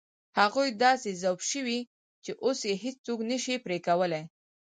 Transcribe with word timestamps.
هغوی 0.39 0.69
داسې 0.83 1.09
ذوب 1.21 1.39
شوي 1.51 1.79
چې 2.23 2.31
اوس 2.43 2.59
یې 2.69 2.75
هېڅوک 2.83 3.19
نه 3.31 3.37
شي 3.43 3.55
پرې 3.65 3.77
کولای. 3.87 4.23